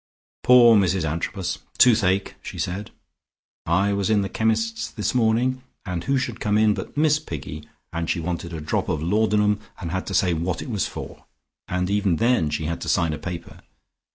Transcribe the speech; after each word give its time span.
"Poor 0.41 0.75
Mrs 0.75 1.07
Antrobus. 1.07 1.59
Toothache!" 1.77 2.33
she 2.41 2.57
said. 2.57 2.89
"I 3.67 3.93
was 3.93 4.09
in 4.09 4.23
the 4.23 4.29
chemist's 4.29 4.89
this 4.89 5.13
morning 5.13 5.61
and 5.85 6.05
who 6.05 6.17
should 6.17 6.39
come 6.39 6.57
in 6.57 6.73
but 6.73 6.97
Miss 6.97 7.19
Piggy, 7.19 7.69
and 7.93 8.09
she 8.09 8.19
wanted 8.19 8.51
a 8.51 8.61
drop 8.61 8.89
of 8.89 9.03
laudanum 9.03 9.59
and 9.79 9.91
had 9.91 10.07
to 10.07 10.15
say 10.15 10.33
what 10.33 10.59
it 10.63 10.71
was 10.71 10.87
for, 10.87 11.25
and 11.67 11.87
even 11.91 12.15
then 12.15 12.49
she 12.49 12.65
had 12.65 12.81
to 12.81 12.89
sign 12.89 13.13
a 13.13 13.19
paper. 13.19 13.59